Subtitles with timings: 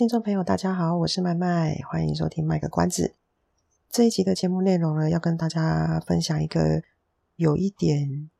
[0.00, 3.08] 听众朋友，大家好，我是麦麦，欢迎收听《卖个关子》。
[3.90, 6.82] 这一集的节目内容呢，要跟大家分享一个
[7.36, 8.30] 有一点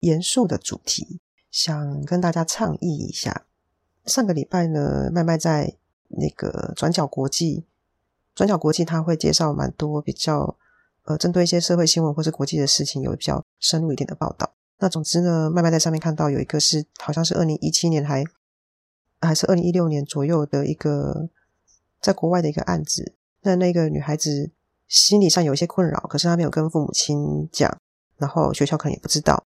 [0.00, 1.18] 严肃的主题，
[1.50, 3.46] 想跟大家倡议一下。
[4.04, 5.78] 上个礼拜呢，麦麦在
[6.08, 7.64] 那个转角国际，
[8.34, 10.58] 转角国际他会介绍蛮多比较
[11.04, 14.52] 呃，针对一些社会新闻或是国际的事情，有比较深入一点的报道。
[14.80, 18.22] 那总之呢，麦麦在上面看到有一个是好像是二零一七年还。
[19.20, 21.28] 还是二零一六年左右的一个
[22.00, 23.14] 在国外的一个案子。
[23.42, 24.50] 那那个女孩子
[24.88, 27.74] 心理上有一些困扰，可是她没有跟父母亲讲，
[28.16, 29.44] 然后学校可能也不知道。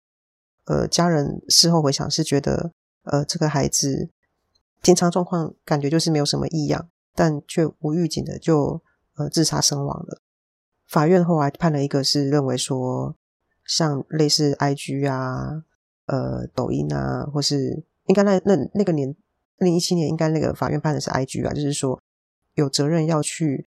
[0.65, 2.73] 呃，家人事后回想是觉得，
[3.05, 4.09] 呃，这个孩子
[4.83, 8.81] 平常状况感觉就是没有什么异样，但却无预警的就
[9.17, 10.21] 呃自杀身亡了。
[10.89, 13.15] 法院后来判了一个是认为说，
[13.65, 15.63] 像类似 IG 啊、
[16.07, 19.15] 呃抖音啊，或是应该那那那个年。
[19.59, 21.99] 二零一七年，应该那个法院判的是 IG 啊，就是说
[22.55, 23.67] 有责任要去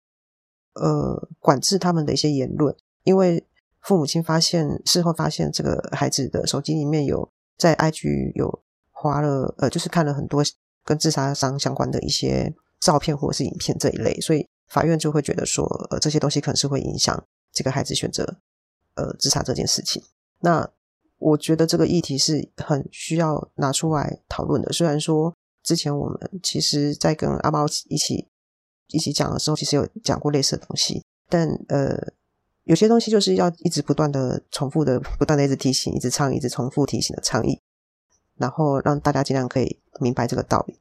[0.74, 3.46] 呃管制他们的一些言论，因为
[3.80, 10.44] 父母亲发现事后发现这个孩子的手机里面有在 IG 有花了呃，就是看了很多
[10.84, 18.40] 跟自杀伤相关的一些照片或者是影片这一类，所以法院就会觉得说呃这些东西可能是会影响这个孩子选择
[18.96, 20.04] 呃自杀这件事情。
[20.42, 20.70] 那
[21.18, 25.34] 我觉得这个议题是很需要拿出来讨论的，虽然说。
[25.68, 28.26] 之前我们其实，在跟阿猫一起
[28.88, 32.14] 一起讲的时候，其实有讲过类似的东西，但呃，
[32.64, 37.59] 有些东西就是要一直不断的重复的，不断的一直提醒，一直倡议，一直重复提醒的倡议，
[38.38, 40.80] 然后让大家尽量可以明白这个道理。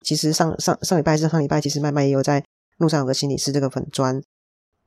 [0.00, 2.42] 其实上上上礼拜是上礼拜，其实麦麦也有在
[2.78, 4.22] 路上有个心理师这个粉专，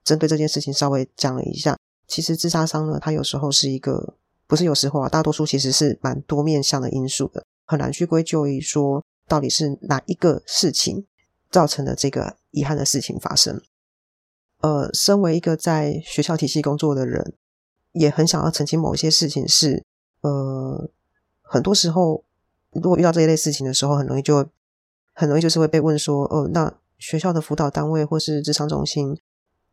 [0.03, 1.77] 针对这件事情稍微讲了一下。
[2.07, 4.15] 其实自杀伤呢，它有时候是一个，
[4.47, 9.03] 不是有时候啊，大多数其实是蛮多面向的因素的，很难去归咎于说。
[9.27, 11.05] 到底是哪一个事情
[11.49, 13.61] 造成了这个遗憾的事情发生？
[14.61, 17.33] 呃，身为一个在学校体系工作的人，
[17.91, 19.83] 也很想要澄清某一些事情是，
[20.21, 20.89] 呃，
[21.41, 22.23] 很多时候
[22.71, 24.47] 如果遇到这一类事情的时候，很容易就
[25.13, 29.19] 很容易就是会被问说，哦、那学校的辅导单位或是咨商中心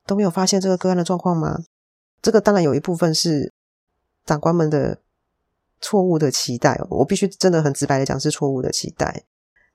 [0.06, 1.64] 都没有发现这个个案的状况吗？
[2.20, 3.52] 这个当然有一部分是
[4.24, 5.00] 长官们的
[5.80, 9.24] 错误的期待，我必须真的很直白的讲，是错误的期待。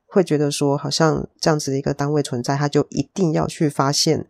[0.07, 4.27] 会觉得说，好像这样子的一个单位存在，他就一定要去发现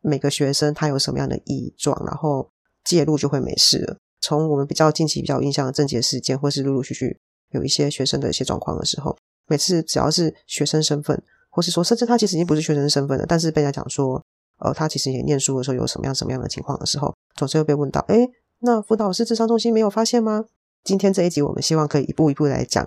[0.00, 2.50] 每个学生他有什么样的异状，然后
[2.84, 3.96] 介入就会没事了。
[4.20, 7.18] 从我们比较近期比较印象的症结事件，或是陆陆续续
[7.50, 14.22] 有一些学生的一些状况的时候，每次只要是学生身份，或是说甚至他其实已经不是学生身份了，但是被人家讲说，
[14.58, 18.30] 呃，他其实也念书的时候有什么样什么样的情况的时候，总是会被问到，诶，
[18.60, 20.44] 那辅导师智商中心没有发现吗？
[20.82, 22.86] 今天这一集我们希望可以一步一步来讲。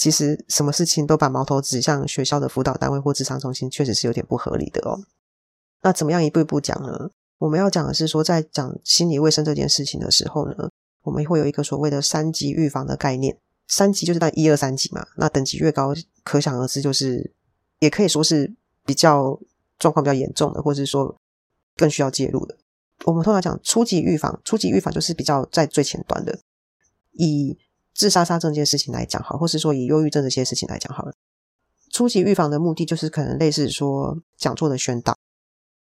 [0.00, 4.98] 其实什么事情都把矛头指向学校的辅导单位或智商中心，确实是有点不合理的哦。
[5.82, 7.10] 那怎么样一步一步讲呢？
[7.36, 10.70] 我们要讲的是说，在讲心理卫生这件事情的时候呢，
[11.02, 13.36] 我们会有一个所谓的三级预防的概念。
[13.68, 15.94] 三级就是在一二三级嘛，那等级越高，
[16.24, 17.34] 可想而知就是
[17.80, 18.50] 也可以说是
[18.86, 19.38] 比较
[19.78, 21.14] 状况比较严重的，或者是说
[21.76, 22.56] 更需要介入的。
[23.04, 26.38] 我们通常讲初级预防，初级预防就是比较在最前端的，
[27.12, 27.58] 以。
[27.94, 31.12] 自杀杀这件事情来讲好，或是说以忧郁症这些事情来讲好了。
[31.90, 35.16] 初级预防的目的就是可能类似说讲座的宣导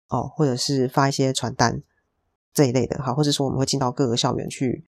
[0.07, 1.81] 哦，或者是发一些传单
[2.53, 4.85] 这一类的，好，或者说我们会进到各个校园去，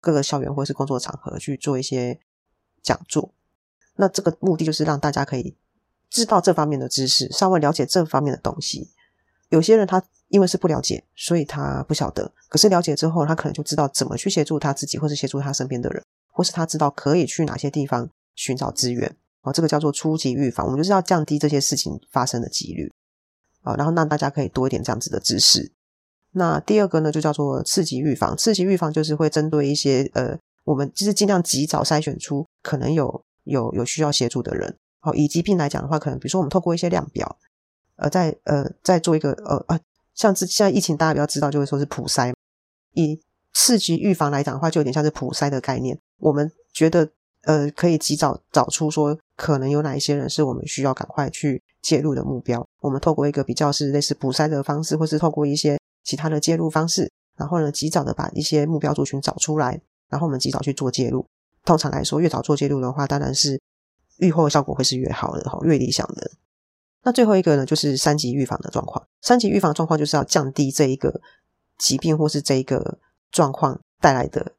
[0.00, 2.20] 各个校园或是工作场合去做一些
[2.80, 3.32] 讲座。
[3.96, 5.56] 那这个目的就是让大家可以
[6.08, 8.90] 知道这方面的知识，稍微了解这方面的东西。
[9.48, 12.32] 有些人他因为是不了解，所以他不晓得。
[12.48, 16.02] 可是了解之后，他可能就知道怎么去协助他自己，或是协助他身边的人。
[16.32, 20.66] 或是他知道可以去哪些地方寻找资源，哦，这个叫做初级预防。
[20.66, 22.90] 我们就是要降低这些事情发生的几率，
[23.60, 25.70] 啊，然后让大家可以多一点这样子的知识。
[26.32, 28.34] 那第二个呢，就叫做次级预防。
[28.36, 34.74] 次级预防就是会针对一些呃，我们就是尽量及早筛选出可能有有有需要协助的人。
[35.00, 37.36] 好，以疾病来讲的话，可能比如说我们透过一些量表，
[37.96, 39.78] 呃，在呃在做一个呃啊，
[40.14, 42.32] 像这现在疫情大家比较知道，就会说是普筛。
[42.94, 43.20] 以
[43.52, 45.98] 次级预防来讲的话，就有点像是普筛的概念。
[46.22, 47.10] 我们觉得
[47.42, 52.64] 呃，可以及早找出说可能有哪一些人是我们需要赶快去介入的目标。
[52.80, 61.26] 我们透过一个比较是类似补筛的方式，或是透过一些其他的介入方式，然后呢，及早的把一些目标族群找出来，然后我们及早去做介入。
[61.64, 63.60] 通常来说，越早做介入的话，当然是
[64.18, 66.30] 预后效果会是越好的哈，越理想的。
[67.02, 69.04] 那最后一个呢，就是三级预防的状况。
[69.20, 71.20] 三级预防状况就是要降低这一个
[71.78, 72.98] 疾病或是这一个
[73.32, 74.52] 状况带来的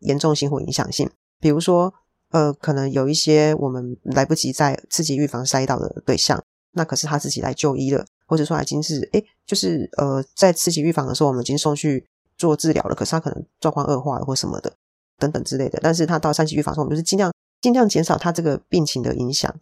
[0.00, 1.10] 严重性或影响性。
[1.40, 1.92] 比如说，
[2.30, 6.42] 呃，可能有一些我们来不及在次级预防筛到的对象，
[6.72, 12.06] 那可是他自己来就医了，或者说已经是诶，就是呃，在次级预防的时候，我们已经送去
[12.36, 14.72] 做治疗了，可是他可能状况恶化了或什么的
[15.18, 15.78] 等等之类的。
[15.82, 19.52] 但是他到三级预防的时候，我们就是尽量尽量减少他这个病情的影响。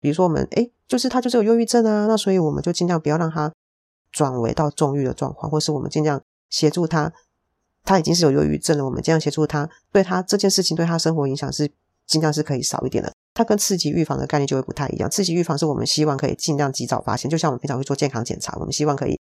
[0.00, 3.52] 比如说我们诶，就是他就是有忧郁症啊，那所以我们就尽量不要让他
[4.12, 6.20] 转为到重郁的状况，或是我们尽量
[6.50, 7.12] 协助他。
[7.84, 11.70] 他已经是有忧郁症了，我们这样协助他，对他这件事情对他生活影响是
[12.06, 13.12] 尽量是可以少一点的。
[13.34, 15.10] 他跟次级预防的概念就会不太一样。
[15.10, 19.18] 次级预防是我们希望可以尽量及早发现，就像我们平常会做健康检查，我们希望可以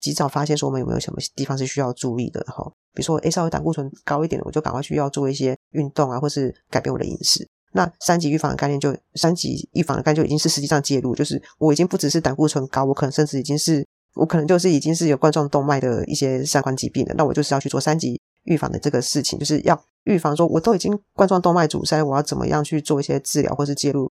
[0.00, 2.64] 及早发现说我们有没有什么地方是需要注意的哈。
[2.94, 7.46] 比如说，诶，稍微胆固醇高一点，我就赶快需要做一些运动啊，或是改变我的饮食。
[7.72, 13.86] 那三级预防的概念就三级预防的概念就已经是实际上介入，就是我已经不只是胆固醇高，我可能甚至已经是。
[14.14, 24.10] 我可能就是已经是有冠状动脉的一些相关疾病了，那我就是要去做三级预防的这个事情，就是要预防说我都已经冠状动脉阻塞，我要怎么样去做一些治疗或是介入，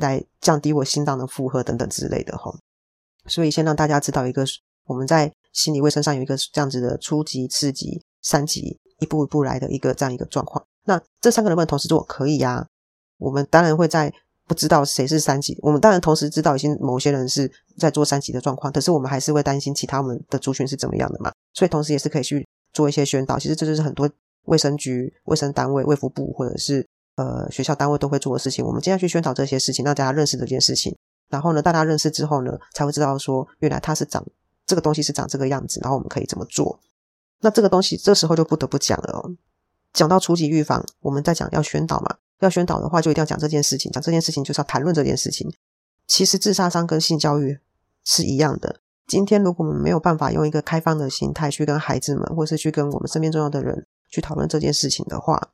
[0.00, 2.50] 来降低我心脏的负荷等等之类的哈。
[3.26, 4.44] 所以先让大家知道一个
[4.86, 10.64] 我们在心理卫生上有一个这样子的初级、次级、三级一步一步来的一个这样一个状况。
[10.84, 12.02] 那这三个能不能同时做？
[12.04, 12.66] 可以呀。
[13.18, 14.12] 我们当然会在。
[14.46, 23.38] 不知道谁是三级，我们当然同时知道已经某些人是在做三级的状况，可是我们还是会担心其他我们的族群是怎么样的嘛，所以同时也是可以去做一些宣导。
[23.38, 24.08] 其实这就是很多
[24.44, 26.86] 卫生局、卫生单位、卫福部或者是
[27.16, 28.64] 呃学校单位都会做的事情。
[28.64, 30.94] 我们今天去宣导这些事情，让大家认识这件事情。
[31.30, 34.22] 然后呢，大家认识之后呢，才会知道说原来它是长
[34.66, 36.78] 这个东西是长这个样子，然后我们可以怎么做。
[37.40, 39.34] 那这个东西这时候就不得不讲了哦。
[39.94, 42.16] 讲到初级预防，我们在讲要宣导嘛。
[42.40, 43.90] 要宣导的话，就一定要讲这件事情。
[43.92, 45.52] 讲这件事情，就是要谈论这件事情。
[46.06, 47.58] 其实自杀伤跟性教育
[48.04, 48.80] 是一样的。
[49.06, 55.50] 今天，如果我们没有办法用一个开放的心态去跟孩子们，或是去跟我们身边重要的人去讨论这件事情的话，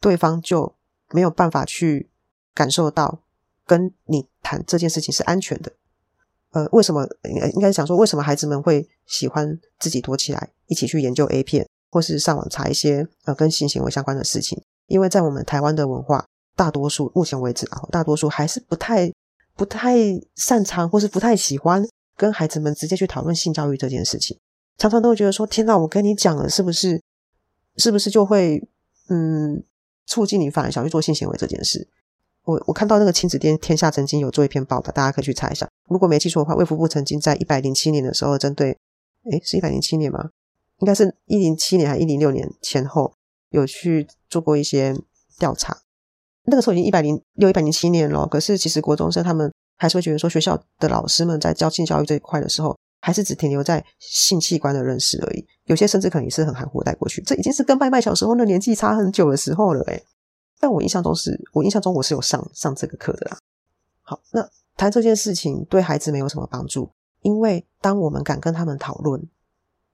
[0.00, 0.74] 对方就
[1.10, 2.10] 没有办法去
[2.54, 3.20] 感受到
[3.66, 5.72] 跟你谈这件事情是安全的。
[6.52, 7.06] 呃，为什么？
[7.54, 14.62] 应该想说，为什么孩子们会喜欢自己躲起来，一起去研究 A 片，或是上网查一些呃跟性行为相关的事情？
[14.88, 16.26] 因为在我们台湾的文化，
[16.56, 19.12] 大多数目前为止啊，大多数还是不太
[19.54, 19.96] 不太
[20.34, 21.86] 擅长，或是不太喜欢
[22.16, 24.36] 跟孩子们直接去讨论性教育这件事情。
[24.76, 27.00] 常常都会觉得说：“天哪，我跟你讲了，是不是？
[27.76, 28.66] 是不是就会
[29.08, 29.62] 嗯
[30.06, 31.86] 促进你反而想去做性行为这件事？”
[32.44, 35.68] 我我看到那个亲子天天下曾经有做一篇报道，大家可以去查一下。
[35.88, 38.70] 如果没记错的话，卫福部曾经在一百零七年的时候，针对
[39.30, 40.30] 诶是一百零七年吗？
[40.78, 43.12] 应该是一零七年还是一零六年前后。
[43.50, 44.96] 有去做过一些
[45.38, 45.78] 调查，
[46.44, 48.26] 那个时候已经一百零六、一百零七年了。
[48.26, 55.46] 可是其实国中生他们还是会觉得说，学校的老师们在教性教育这一块的时候，还是只停留在性器官的认识而已。
[55.64, 57.22] 有些甚至可能也是很含糊带过去。
[57.22, 60.04] 这已经是跟麦麦小时候那年纪差很久的时候了诶。
[60.60, 63.38] 但我印象中是，我印象中我是有上上这个课的啦。
[64.02, 66.90] 好，那谈这件事情对孩子没有什么帮助，
[67.22, 69.22] 因为当我们敢跟他们讨论，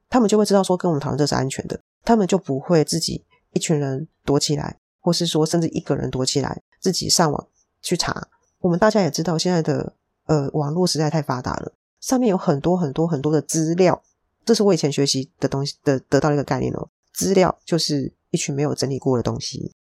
[0.09, 3.25] 他们就会知道说跟我们讨论这是安全的，他们就不会自己。
[3.55, 7.49] 一群人躲起来，或是说甚至一个人躲起来，自己上网
[7.81, 8.29] 去查。
[8.59, 9.95] 我们大家也知道，现在的
[10.27, 14.03] 呃网络实在太发达了，上面有很多很多很多的资料。
[14.45, 16.89] 这是我以前学习的东西的得到一个概念哦。
[17.15, 19.73] 资料就是一群没有整理过的东西，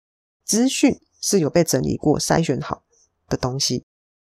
[0.46, 2.84] 资讯是有被整理过、筛选好
[3.28, 3.84] 的东西。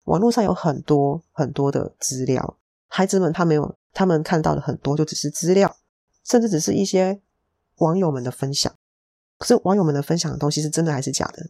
[0.06, 5.78] 网络上有很多很多的资料，孩子们他没有，他们看到的很多就只是资料，
[6.24, 7.22] 甚至只是一些
[7.78, 8.74] 网友们的分享。
[9.38, 11.46] 可是网友们的分享的东西是真的还是假的，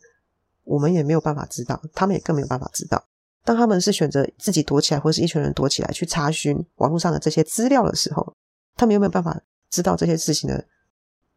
[0.64, 3.04] 我们也没有办法知道，他们也更没有办法知道。
[3.44, 8.36] 当他们是选择自己躲起来，或是一群人躲起来去查询网络上的这些资料的时候，
[8.76, 9.40] 他们有没有办法
[9.70, 10.66] 知道这些事情的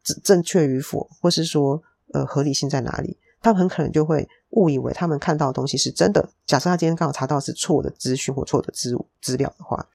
[0.03, 1.81] 正正确与否，或是说
[2.13, 3.15] 呃合理性在哪里？
[3.41, 6.27] 他们很可能就会误以为他们看到的东西是真的。
[6.47, 9.87] 假设他今天刚好查到是错的资讯或错的资资料的话，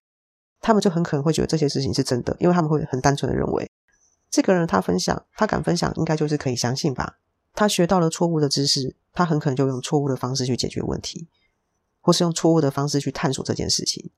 [0.60, 3.68] 他们就很可能会觉得这些事情是真的，因为他们会很单纯的认为。
[4.34, 7.18] 这个人他分享，他敢分享，应该就是可以相信吧？
[7.52, 11.28] 他学到了错误的知识，他很可能就用错误的方式去解决问题，
[12.00, 14.10] 或是用错误的方式去探索这件事情。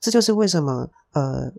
[0.00, 1.52] 这就是为什么，呃，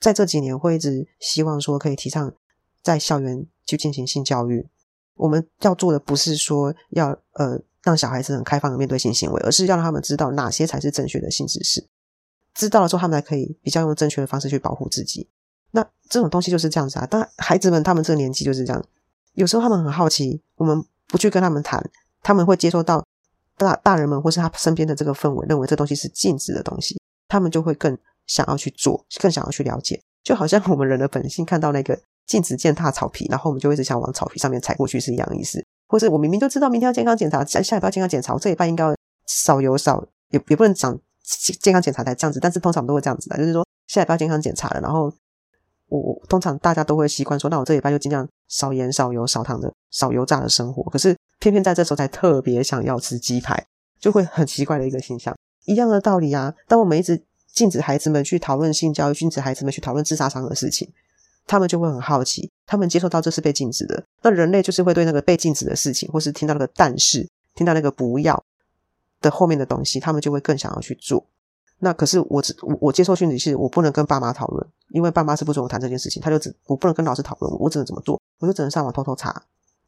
[0.00, 2.34] 在这几年会一直希望说可以提倡
[2.82, 4.66] 在校园去进行性教育。
[5.14, 11.86] 我们要做的不是说要呃让小孩子很开放的面对性行为，而是要让他们知道哪些才是正确的性知识。
[12.54, 15.28] 知道了之后，他们才可以比较用正确的方式去保护自己。
[15.72, 17.06] 那这种东西就是这样子啊。
[17.06, 18.82] 当然，孩子们他们这个年纪就是这样，
[19.34, 21.84] 有时候他们很好奇，我们不去跟他们谈，
[22.22, 23.04] 他们会接受到
[23.58, 30.00] 大大人们或是他身边的这个氛围，认为这东西是禁止的东西，他们就会更想要去做，更想要去了解。
[30.22, 35.64] 就好像我们人的本性看到那个禁止践踏草皮，然后我们就一直想往草皮上面踩过去是一样的意思。
[35.88, 38.94] 或是我明明就知道明天要健康检查，下下礼拜健康检查，我这礼拜应该要
[39.26, 40.98] 少油少，也也不能讲。
[41.60, 45.10] 健康检查才这样子，但是通常都会这样子的，就是说下礼拜要健康检查了，然后
[45.92, 50.82] 我，我通常大家都会习惯说，那我这礼拜就尽量少盐、少油、少糖的、少油炸的生活。
[50.90, 53.62] 可是偏偏在这时候才特别想要吃鸡排，
[54.00, 55.36] 就会很奇怪的一个现象。
[55.66, 57.22] 一样的道理啊，当我们一直
[57.52, 60.90] 禁止孩子们去讨论性教育，禁止孩子们去讨论自杀伤的事情，
[61.46, 68.42] 他们就会很好奇，他们接受到这是被禁止的，那人类就是会对那个被禁止的事情，或是听到那个但是，听到那个不要。
[69.20, 71.24] 的后面的东西，他们就会更想要去做。
[71.84, 76.22] 那可是我只我我接受讯息是，我不能跟爸妈讨论，因为爸妈是不准我谈这件事情。
[76.22, 79.42] 他就只我不能跟老师讨论，我只能怎么做，我就只能上网偷偷查。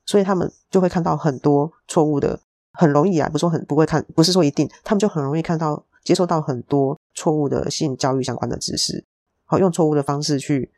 [0.05, 2.41] 所以他们就会看到很多错误的，
[2.73, 9.05] 很容易啊，不是说很不会看，不是说一定，他们就很容易看到接受到很多错误的性教育相关的知识，
[9.45, 10.73] 好用错误的方式去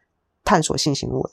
[0.45, 1.31] 探索性行为，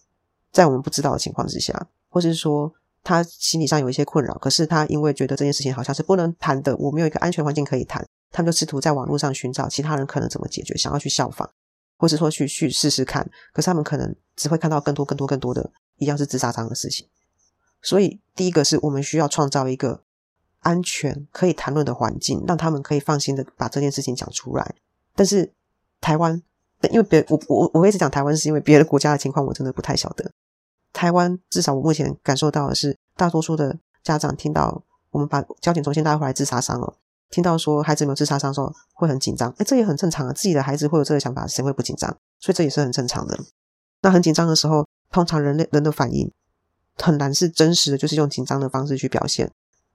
[0.53, 2.73] 在我们不知道的情况之下，或是说。
[3.03, 11.49] 他心理上有一些困扰，可是他因为觉得这件事情好像是不能谈的，我没有一个安全环境可以谈，他们就试图在网络上寻找其他人可能怎么解决，想要去效仿，
[11.97, 17.05] 或是说去去试试看，可是他们可能只会看到更多更多更多的一样是自杀这样的事情。
[17.81, 20.01] 所以第一个是我们需要创造一个
[20.61, 24.75] 安全可以谈论的环境，让他们可以放心的把这件事情讲出来。
[25.13, 25.51] 但是
[25.99, 26.41] 台湾，
[26.89, 30.31] 因为别我我我一直讲台湾，是因为别的国家的情况我真的不太晓得。
[30.93, 36.93] 台湾至少我目前感受到的是，大多数的家长听到我们把焦点重新带回来自杀伤了，
[37.29, 42.15] 听到说孩子没有自杀伤的时候会很紧张，诶，这也很正常啊，自己的孩子会有这个想法，谁会不紧张？
[42.39, 43.37] 所以这也是很正常的。
[44.01, 46.31] 那很紧张的时候，通常人类人的反应
[46.95, 49.51] 很难是真实的，就是用紧张的方式去表现，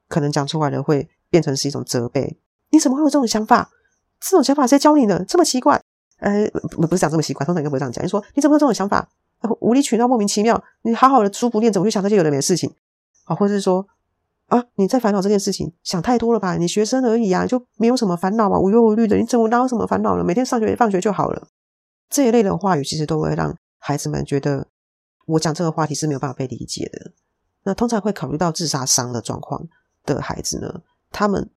[0.08, 2.38] 可能讲出来的会变成是一种责备。
[2.70, 3.70] 你怎么会有这种想法？
[4.20, 5.24] 这种想法谁教你的？
[5.24, 5.80] 这么奇怪？
[6.18, 8.04] 呃，不不是讲这么奇怪，通常应该不会这样讲。
[8.04, 9.08] 你说你怎么会有这种想法？
[9.60, 10.62] 无理取闹，莫名其妙。
[10.82, 12.74] 你好好的书不念，怎么去想这些有的没的事情
[13.24, 13.34] 啊？
[13.34, 13.86] 或者是说
[14.46, 16.56] 啊，你在烦恼这件事情，想太多了吧？
[16.56, 20.24] 你学生而已啊，就没有什么烦恼吧，无忧无虑的，你怎么哪有什么烦恼了？
[20.24, 21.48] 每天上学放学就好了。
[22.10, 24.66] 这一类的话语，其实都会让孩子们觉得
[25.26, 27.12] 我讲这个话题是没有办法被理解的。
[27.64, 29.68] 那通常会考虑到自杀伤的状况
[30.06, 30.80] 的孩子呢，
[31.10, 31.50] 他们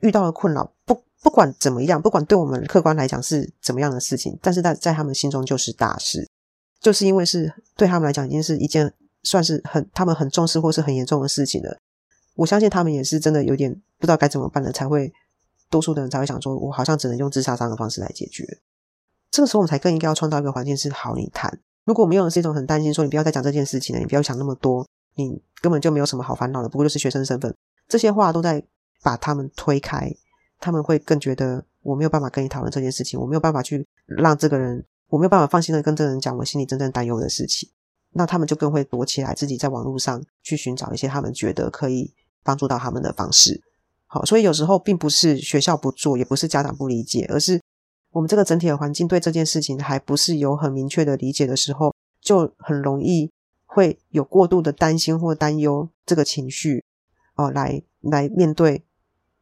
[0.00, 6.28] 遇到的困扰，不不管怎么样，不管对我们客观来讲是怎么样的事情，但是在在他们心中就是大事。
[6.84, 11.78] 就是因为是对他们来讲已经是一件算是很他们很重视或是很严重的事情了，
[12.34, 15.10] 我相信他们也是真的有点不知道该怎么办了，才会
[15.70, 18.44] 多数的人才会想说，我好像只能用自杀这样的方式来解决。
[19.30, 21.58] 这个时候我们才更应该要创造一个环境是好你谈。
[21.86, 27.54] 如果我们用的是一种很担心说你不要再讲这件事情了，你不要想那么多，你根本就没有什么好烦恼的，不过就是学生身份，
[27.88, 28.62] 这些话都在
[29.02, 30.14] 把他们推开，
[30.60, 34.84] 他们会更觉得我没有办法跟你讨论这件事情，我没有办法去让这个人。
[35.14, 37.70] 我没有办法放心的跟这个人讲我心里真正担忧的事情，
[38.14, 43.62] 那他们就更会躲起来，自己在网络上去寻找一些他们觉得可以帮助到他们的方式。
[44.06, 47.60] 好，所以有时候并不是学校不做，也不是家长不理解，而是
[48.10, 53.30] 我们这个整体的环境对这件事情还不是有很明确的理解的时候，就很容易
[53.66, 56.82] 会有过度的担心或担忧这个情绪
[57.36, 58.82] 哦，来来面对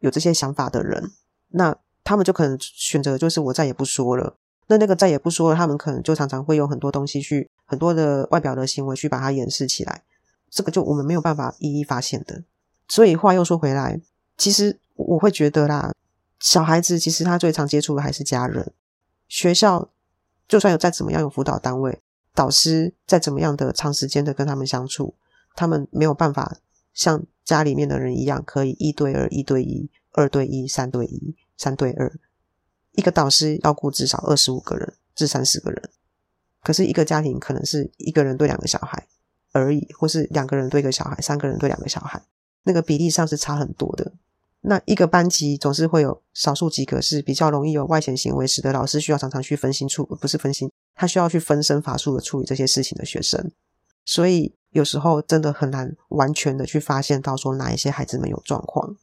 [0.00, 1.12] 有这些想法的人，
[1.49, 1.75] 那
[2.05, 4.37] 他们就可能选择就是我再也不说了。
[4.73, 10.02] 那那个再也不说了，他们可能就常常会有很多东西去，很多的外表的行为去把它掩饰起来，
[10.49, 12.43] 这个就我们没有办法一一发现的。
[12.88, 14.00] 所以话又说回来，
[14.38, 15.93] 其实我会觉得啦，
[16.41, 18.73] 小孩子其实他最常接触的还是家人，
[19.29, 19.91] 学校
[20.49, 22.00] 就算有再怎么样有辅导单位，
[22.35, 25.14] 导师再怎么样的长时间的跟他们相处，
[25.55, 26.57] 他们没有办法
[26.95, 32.11] 像家里面的人一样，可以一对二、一对一、二对一、三对一、三对二。
[32.93, 35.91] 一个导师要顾至少二十五个人至三十个人，
[36.63, 39.07] 可是一个家庭可能是一个人对两个小孩
[39.53, 42.23] 而已，或是两个人对一个小孩，三个人对两个小孩，
[42.65, 44.13] 那个比例上是差很多的。
[44.61, 53.51] 那一个班级总是会有少数几个是比较容易有外显行为，使得老师需要常常去分心处，不是分心，他需要去分身乏术的处理这些事情的学生。
[54.05, 58.97] 所以有时候真的很难完全的去发现到说哪一些孩子们有状况。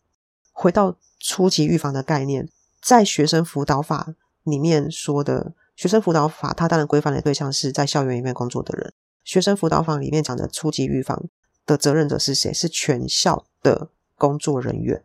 [0.52, 2.48] 回到初级预防的概念。
[2.82, 8.94] 在学生辅导法里面说的，学生辅导法，它当然规范的对象是在校园里面工作的人。
[9.24, 11.30] 学生辅导法里面讲的初级预防
[11.66, 12.52] 的责任者是谁？
[12.54, 15.04] 是全校的工作人员。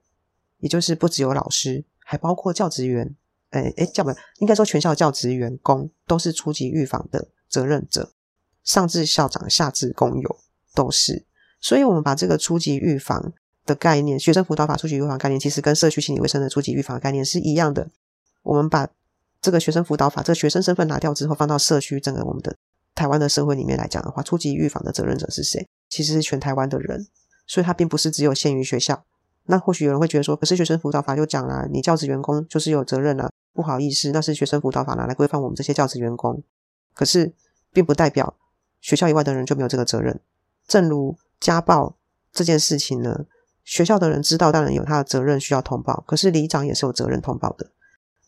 [0.59, 3.15] 也就是不只有老师，还包括教职员，
[3.51, 8.13] 诶诶，教不应该说全校教职员工都是初级预防的责任者，
[8.63, 10.39] 上至校长，下至工友
[10.75, 11.27] 都是。
[11.61, 13.33] 所以，我们把这个初级预防
[13.65, 17.89] 的概念，学生辅导法初级预防概念，其实跟社区心理卫生的初级预防概念是一样的。
[18.43, 18.89] 我们把
[19.41, 22.57] 这个学生辅导法，这个学生身份拿掉之后，放到社区整个我们的
[22.95, 25.67] 台湾的社会里面来讲的话，初级预防的责任者是谁？
[25.89, 27.07] 其实是全台湾的人，
[27.47, 29.05] 所以它并不是只有限于学校。
[29.47, 33.31] 那或许有人会觉得说，可是学生辅导法就讲了，你教职员工就是有责任了。
[33.53, 36.43] 不好意思，那是学生辅导法拿来规范我们这些教职员工，
[36.95, 37.33] 可是
[37.73, 38.35] 并不代表
[38.81, 40.19] 学校以外的人就没有这个责任。
[40.67, 41.95] 正如家暴
[42.33, 43.27] 这件事情呢，
[43.65, 46.05] 学校的人知道，当然有他的责任需要通报。
[46.07, 47.71] 可是里长也是有责任通报的。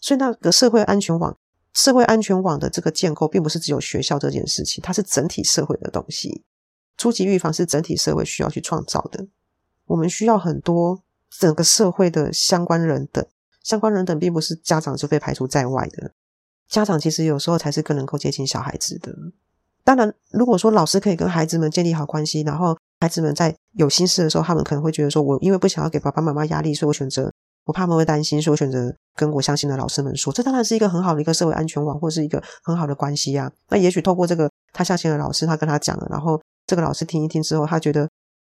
[0.00, 1.36] 所以那个社会安全网，
[1.72, 6.44] 社会安全网的这个建构，并不是只有学校这件事情，它是整体社会的东西。
[6.96, 9.26] 初级预防是整体社会需要去创造的。
[9.84, 13.24] 我们需要很多整个社会的相关人等，
[13.62, 16.12] 相关人等并不是家长就被排除在外的。
[16.68, 19.14] 家长其实有时候才是更能够接近小孩子的。
[19.84, 27.30] 当然，如果说老师可以跟孩子们建立好关系，然后孩子们在有心事的时候，他们可能会觉得说：“我因为不想要给爸爸妈妈压力，所以我选择，
[27.64, 33.52] 我怕他们会担心，所以我选择跟我相信的老师们说。”这当然是一个很好的一个社会安全网，或是一个很好的关系啊。
[33.68, 38.08] 那也许透过这个他相信的老师，他跟他讲了，然后这个老师听一听之后，他觉得，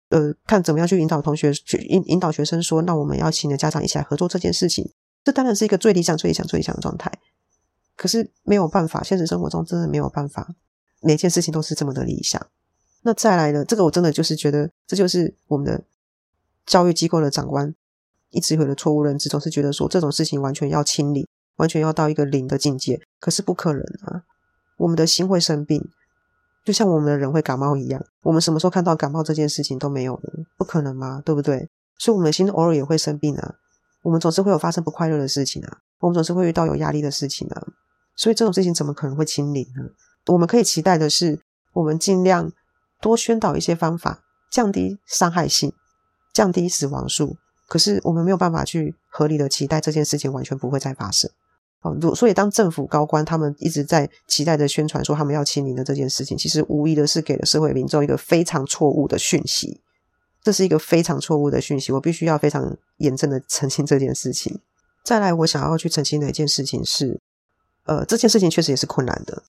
[0.08, 4.90] 呃，看怎么样去引导同学，去引引导学生说：“那我们要请的家长一起来合作这件事情。”
[5.22, 7.12] 这当然是一个最理想、最理想、最理想的状态。
[7.94, 10.54] 可是没有办法，现实生活中真的没有办法。
[11.02, 12.40] 每件事情都是这么的理想，
[13.02, 13.64] 那再来呢？
[13.64, 15.82] 这个我真的就是觉得，这就是我们的
[16.66, 17.74] 教育机构的长官
[18.30, 21.26] 一直有的错误认知，总是觉得说这种事情完全要清理，
[21.56, 24.22] 完全要到一个零的境界，可是不可能啊！
[24.76, 25.88] 我们的心会生病，
[26.64, 30.44] 就像我们的人会感冒一样，我们什么时候看到感冒这件事情都没有了？
[30.58, 31.22] 不可能吗？
[31.24, 31.68] 对不对？
[31.98, 33.54] 所以我们的心偶尔也会生病啊，
[34.02, 37.66] 我们总是会有发生不快乐的事情啊，我们总是会遇到有压力的事情啊，
[38.14, 39.82] 所以这种事情怎么可能会清零呢？
[40.26, 41.40] 我们可以期待的是，
[41.72, 42.50] 我们尽量
[43.00, 45.72] 多宣导一些方法，降低伤害性，
[46.32, 47.36] 降低死亡数。
[47.68, 51.30] 可是我们没有办法去合理的期待这件事情完全不会再发生。
[51.82, 59.80] 哦，所以当政府高官他们一直在期待的宣传说他们要清零的这件事情，其实无疑的是给了社会民众一个非常错误的讯息。
[60.42, 64.60] 这是一个非常错误的讯息，我必须要非常严正的澄清这件事情。
[65.04, 67.20] 再来，我想要去澄清的一件事情是，
[67.84, 69.42] 呃，这件事情确实也是困难的。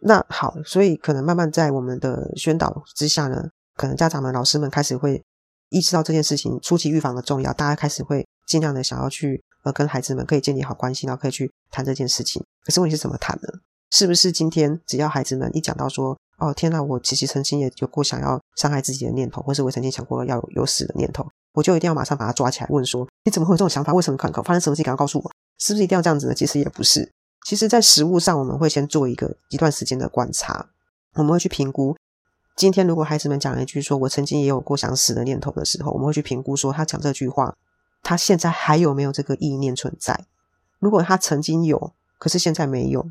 [0.00, 5.22] 那好，所以可能慢慢在我们的宣导之下呢，可能家长们、老师们开始会
[5.68, 12.42] 意识到这件事情初期预防的重要，大家开始会尽量的想要去呃跟孩子们可以建立好关系，然后可以去谈这件事情。
[12.64, 13.48] 可是问题是怎么谈呢？
[13.90, 23.92] 是不是今天只要孩子们一讲到说，哦天呐，我其实曾经也有过想要伤害自己的念头，或是我曾经想过要有有死的念头，我就一定要马上把他抓起来问说，你怎么会有这种想法？
[23.92, 24.84] 为什么可能发生什么事情？
[24.84, 26.34] 赶快告诉我，是不是一定要这样子呢？
[26.34, 27.10] 其实也不是。
[27.50, 30.68] 其实，在实务上，我们会先做一个一段时间的观察，
[31.14, 31.96] 我们会去评估。
[32.54, 37.56] 今天，如果孩子们讲了一句说“我曾经也有过想死的念头”的时候，我们会去评估说他讲这句话，
[38.04, 40.26] 他现在还有没有这个意念存在？
[40.78, 43.10] 如果他曾经有，可是现在没有，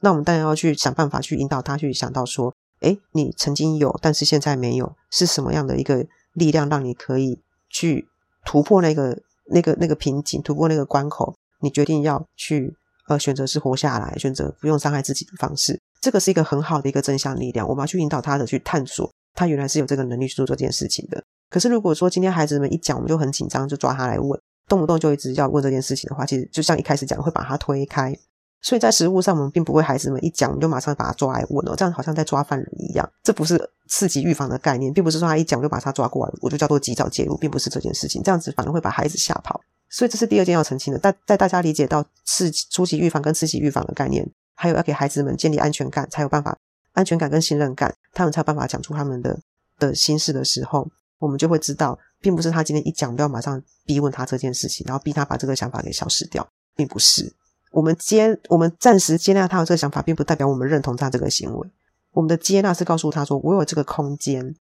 [0.00, 8.08] 那我们当然要去想办法去引导他去想到说：“诶，你曾经有，但是现在没有，是什么样的一个力量让你可以去
[8.46, 11.34] 突破那个那个那个瓶颈，突破那个关口？
[11.60, 12.74] 你决定要去。”
[13.08, 17.66] 呃，选择是活下来，选择不用伤害自己的方式，这个是一个很好的一个正向力量。
[17.66, 21.22] 我们要去引导他的去探索，他原来是有这个能力去做这件事情的。
[21.50, 28.14] 可是如果说今天孩子们一讲，我们就很紧张，就抓他来问，动不动就一直要问这件事情的话，其实就像一开始讲，会把他推开。
[28.60, 33.08] 所以在实务上，我们并不会孩子们一讲，我们就马上把他抓来问哦，这样好像在抓犯人一样。
[33.22, 38.22] 这不是刺激预防的概念，并不是说他一讲就把他抓过来，我就叫做及早介入，并不是这件事情。
[38.22, 39.60] 这样子反而会把孩子吓跑。
[39.90, 46.56] 所以这是第二件要澄清的，但在大家理解到次初级预防跟次级预防的概念，还有要给孩子们建立安全感，才有办法
[46.92, 49.38] 安全感跟信任感，他们才有办法讲出他们的
[49.78, 56.46] 的心事的时候，我们就会知道，并不是他今天一讲就要马上逼问他这件事情，然后逼他把这个想法给消失掉，
[56.76, 57.32] 并不是。
[57.70, 61.68] 我们接我们暂时接纳他的这个想法，并不代表我们认同他这个行为。
[62.12, 64.54] 我们的接纳是告诉他说，我有这个空间，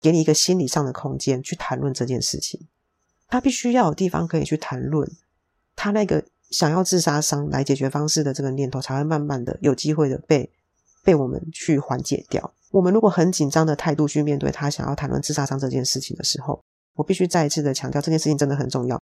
[0.00, 2.66] 给你一个心理上的空间去谈论这件事情。
[3.28, 5.08] 他必须要有地方可以去谈论，
[5.76, 10.50] 他那个想要自杀伤来解决方式的这个念头，才会慢慢的有机会的被
[11.04, 12.52] 被我们去缓解掉。
[12.70, 16.60] 我们如果很紧张的态度去面对他想要谈论自杀伤这件事情的时候，
[16.94, 19.00] 我必须再一次的强调，这件事情真的很重要。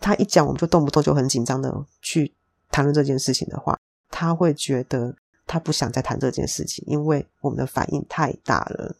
[0.00, 2.32] 他一讲，我们就动不动就很紧张的去
[2.70, 3.78] 谈论这件事情的话，
[4.10, 5.14] 他会觉得
[5.46, 8.94] 他不想再谈这件事情，因为我们的反应太大了。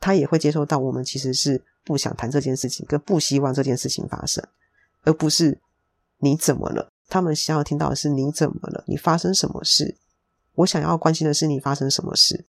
[0.00, 1.62] 他也会接受到我们其实是。
[1.82, 4.46] 不想谈这件事情，跟不希望这件事情发生，
[5.02, 5.58] 而不是
[6.18, 6.92] 你怎么了？
[7.08, 8.84] 他们想要听到的是你怎么了？
[8.86, 9.96] 你发生什么事？
[10.56, 12.44] 我想要关心的是你发生什么事，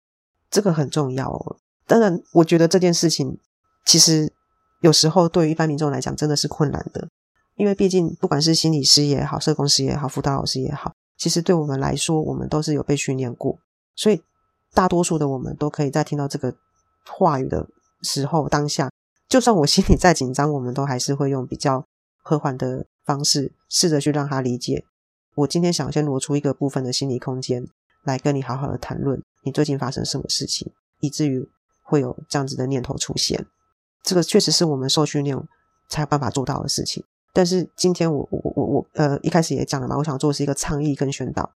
[0.49, 1.57] 这个很重要哦。
[1.85, 3.37] 当然，我觉得这件事情
[3.85, 4.31] 其实
[4.79, 7.09] 有时候对于一般民众来讲真的是困难的，
[7.55, 13.59] 因为毕竟不管是心理师也好，社工师也好，辅导老师也好，其实对我们来说，我们都是有被训练过，
[13.93, 14.23] 所以
[14.73, 16.55] 大多数的我们都可以在听到这个
[17.09, 17.67] 话语的
[18.01, 18.91] 时候，当下
[19.27, 21.85] 就算我心里再紧张，我们都还是会用比较
[22.23, 24.85] 和缓的方式，试着去让他理解。
[25.35, 27.65] 我今天想先挪出一个部分的心理空间。
[28.03, 31.45] 来跟你好好的谈论你最近发生什么事情，以至于
[31.83, 33.45] 会有这样子的念头出现。
[34.01, 35.37] 这个确实是我们受训练
[35.89, 37.03] 才有办法做到的事情。
[37.33, 41.51] 但是今天我我我我呃一开始也讲了嘛，我想做是一个倡议跟宣导。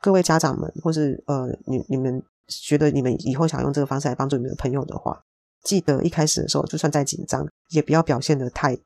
[0.00, 5.24] 各位家长们，或是呃你你们觉得你们以后想用这个方式来帮助你们的朋友的话，
[5.62, 8.78] 记得一开始的时候就算再紧张，也不要表现的太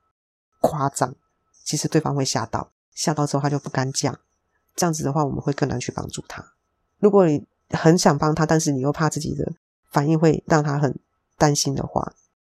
[0.61, 1.13] 夸张。
[1.63, 4.17] 其实对方会吓到，吓到之后他就不敢讲。
[4.75, 6.45] 这样子的话，我们会更难去帮助他。
[6.99, 9.51] 如果你很想帮他，但是你又怕自己的
[9.91, 10.97] 反应会让他很
[11.37, 12.13] 担心的话，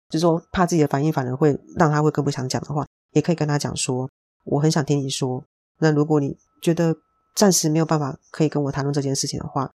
[0.08, 4.08] 就是说怕自己的反应反而会让他会更不想讲的话，也可以跟他讲说，
[4.44, 5.42] 我很想听你说。
[5.78, 6.94] 那如果你觉得
[7.34, 9.70] 暂时没有办法可以跟我谈论这件事情的话，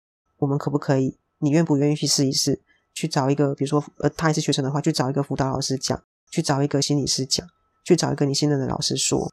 [0.42, 1.16] 我们可不可以？
[1.38, 2.60] 你愿不愿意去试一试？
[2.94, 6.02] 去找一个，比如说呃，他还是学生的话，去找一个辅导老师讲，
[6.32, 7.48] 去找一个心理师讲，
[7.86, 9.32] 去找一个你信任的老师说。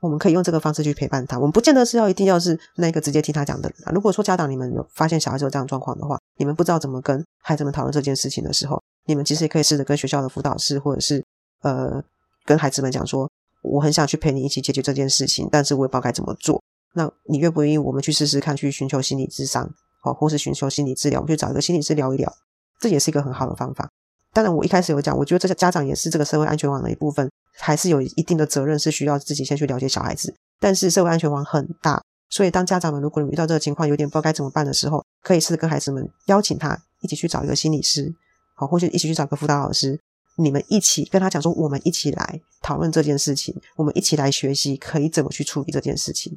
[0.00, 3.92] 我们可以用这个方式去陪伴他，我们不见得是要一定要是那个直接听他讲的人啊。
[3.92, 11.24] 如果说家长你们有发现小孩子有这样状况的话，你们不知道怎么跟孩子们讨论这件事情的时候，你们其实也可以试着跟学校的辅导师，或者是
[11.62, 12.04] 呃
[12.44, 13.30] 跟孩子们讲说，
[13.62, 16.62] 我很想去陪你一起解决这件事情，但是我也不知道该怎么做。
[16.92, 19.72] 那你愿不愿意我们去试试看，去寻求心理咨商，
[20.04, 22.30] 好，或是寻求心理治疗，我去找一个心理师聊一聊，
[22.78, 23.88] 这也是一个很好的方法。
[24.34, 27.30] 当然，我一开始有讲，我觉得这个家长也是这个社会安全网的一部分。
[27.56, 30.34] 还是有一定的责任，是需要自己先去了解小孩子。
[30.58, 38.12] 但是社会安全网很大，所以当家长们如果你遇到这个情况，有点不知道该怎么办的时候，可以试着跟孩子们邀请他一起去找一个心理师，
[38.56, 40.00] 好，或者一起去找个辅导老师，
[40.36, 46.36] 你们一起跟他讲说，我们一起来讨论这件事情，我们一起来学习可以怎么去处理这件事情。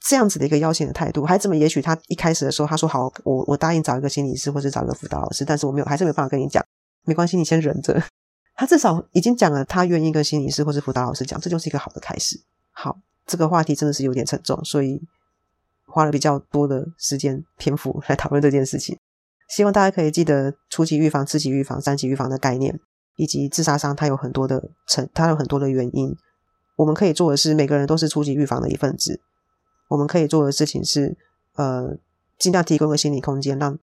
[0.00, 6.64] 这样子的一个邀请的态度，孩子们也许他一开始的时候他说好，我我答应找一个心理师或者找一个辅导老师，但是我没有，还是没办法跟你讲，
[7.04, 8.02] 没关系，你先忍着。
[8.56, 12.40] 他至少已经讲了，他愿意跟心理师或是辅导老师讲，这就是一个好的开始。
[12.72, 15.02] 好，这个话题真的是有点沉重，所以
[15.86, 18.98] 花了比较多的时间篇幅来讨论这件事情。
[19.48, 22.78] 希望大家可以记得初级预防、次级预防、三级预防的概念，
[23.16, 26.14] 以及自杀伤它有很多的成，它有很多的原因。
[26.76, 29.20] 我们可以做的是，每个人都是初级预防的一份子。
[29.90, 31.14] 我们可以做的事情是，
[31.54, 31.96] 呃，
[32.38, 33.78] 尽量提供个心理空间，让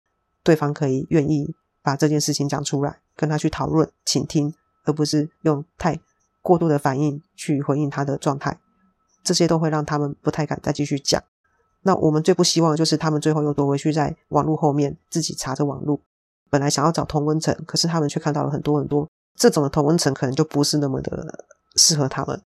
[0.42, 4.54] 对方可以愿意把这件事情讲出来，跟他去讨论、倾听。
[4.84, 6.00] 而不是用太
[6.40, 8.58] 过度的反应去回应他的状态，
[9.22, 11.22] 这些都会让他们不太敢再继续讲。
[11.82, 16.00] 那我们最不希望的就是他们最后又躲回去在网络后面自己查着网络，
[16.50, 21.44] 本来想要找同温层，可是他们却看到了很多很多这种的同温层，可能就不是那么的
[21.76, 22.42] 适合他们。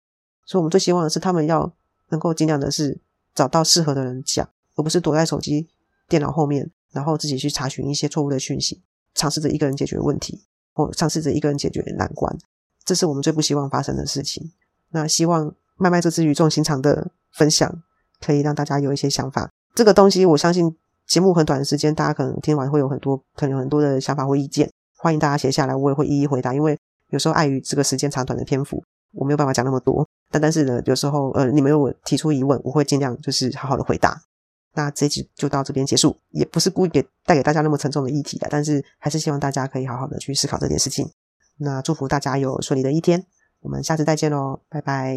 [0.46, 1.70] 所以，我们最希望的是他们要
[2.08, 2.98] 能够尽量的是
[3.34, 5.68] 找到适合的人讲，而不是躲在手机、
[6.08, 8.82] 电脑后面，然后自己去查询一些错误的讯息，
[9.14, 10.44] 尝试着一个人解决问题。
[10.74, 12.34] 或尝试着一个人解决难关，
[12.82, 14.52] 这是我们最不希望发生的事情。
[14.92, 17.82] 那希望麦麦这次语重心长的分享，
[18.22, 19.52] 可以让大家有一些想法。
[19.74, 20.74] 这个东西，我相信
[21.06, 24.72] 节目很短的时间，大家可能听完会有很多，可能有很多的想法或意见。
[24.96, 26.54] 欢迎大家写下来，我也会一一回答。
[26.54, 26.78] 因为
[27.10, 30.08] 有时候碍于这个时间长短的篇幅，我没有办法讲那么多。
[30.30, 34.22] 但但是呢，有时候呃，你们有提出疑问，我会尽量就是好好的回答。
[34.74, 41.10] 那这一集就到这边结束，也不是故意给带给大家那么沉重的议题的，但是还是希望大家可以好好的去思考这件事情。
[41.58, 43.26] 那祝福大家有顺利的一天，
[43.60, 45.14] 我们下次再见喽，拜拜。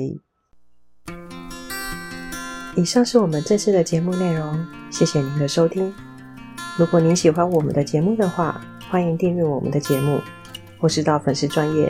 [2.75, 5.93] 以上是我们这次的节目内容，谢谢您的收听。
[6.77, 10.19] 如果您喜欢我们的节目的话，欢迎订阅我们的节目，
[10.81, 11.89] 或是到粉丝专业